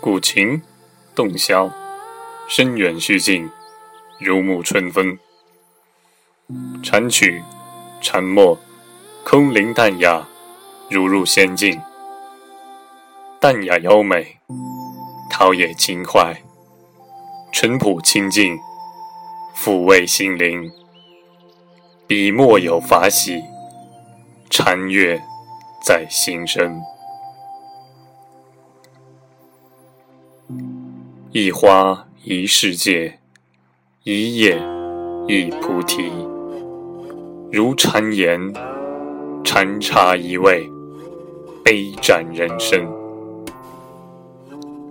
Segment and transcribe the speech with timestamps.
[0.00, 0.62] 古琴，
[1.14, 1.72] 洞箫，
[2.46, 3.50] 深远虚静，
[4.20, 5.18] 如沐春风。
[6.82, 7.42] 禅曲，
[8.02, 8.58] 禅默，
[9.24, 10.28] 空灵淡雅，
[10.90, 11.80] 如入仙境。
[13.44, 14.38] 淡雅优美，
[15.28, 16.34] 陶冶情怀，
[17.52, 18.56] 淳朴清净，
[19.54, 20.72] 抚慰心灵。
[22.06, 23.42] 笔墨有法喜，
[24.48, 25.20] 禅悦
[25.84, 26.80] 在心生。
[31.30, 33.18] 一花一世界，
[34.04, 34.58] 一叶
[35.28, 36.10] 一菩提。
[37.52, 38.54] 如禅言，
[39.44, 40.66] 禅茶一味，
[41.62, 43.03] 杯盏人生。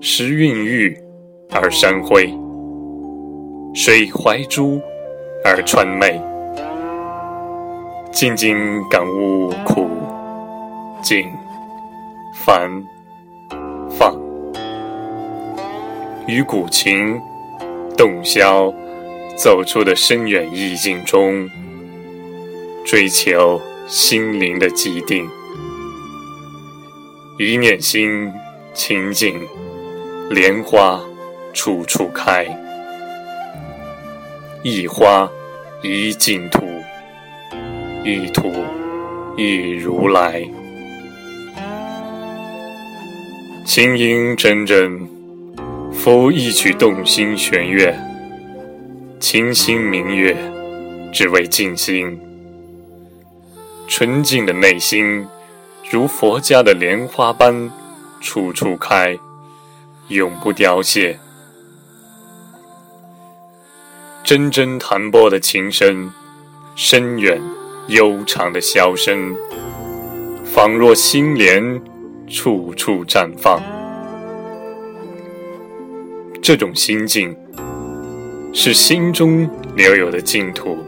[0.00, 0.96] 时韵郁
[1.50, 2.32] 而山辉，
[3.74, 4.80] 水怀珠
[5.44, 6.20] 而川媚。
[8.12, 8.56] 静静
[8.88, 9.88] 感悟苦、
[11.02, 11.26] 静、
[12.44, 12.70] 烦、
[13.90, 14.16] 放。
[16.28, 17.20] 于古琴、
[17.96, 18.72] 洞箫
[19.36, 21.48] 奏出的深远意境中，
[22.86, 25.28] 追求心灵的寂定。
[27.36, 28.32] 一念心
[28.72, 29.40] 清净，
[30.30, 31.00] 莲花
[31.54, 32.44] 处处开。
[34.62, 35.26] 一花
[35.82, 36.66] 一净土，
[38.04, 38.52] 一土
[39.38, 40.44] 一如来。
[43.64, 45.08] 清音真真。
[45.90, 47.92] 佛一曲动心弦乐，
[49.18, 50.36] 清心明月，
[51.10, 52.20] 只为静心。
[53.88, 55.26] 纯净的内心，
[55.90, 57.70] 如佛家的莲花般，
[58.20, 59.18] 处处开，
[60.08, 61.18] 永不凋谢。
[64.24, 66.10] 真真弹拨的琴声，
[66.74, 67.40] 深远
[67.88, 69.36] 悠长的箫声，
[70.44, 71.80] 仿若心莲，
[72.26, 73.62] 处处绽放。
[76.42, 77.36] 这种心境，
[78.54, 80.78] 是心中留有的净土，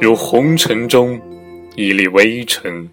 [0.00, 1.20] 如红尘中
[1.76, 2.88] 一粒微尘。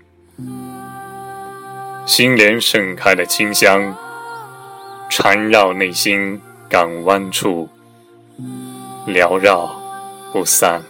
[2.05, 3.95] 心莲盛开的清香，
[5.15, 7.69] 缠绕内心港湾处，
[9.05, 9.69] 缭绕
[10.31, 10.81] 不散。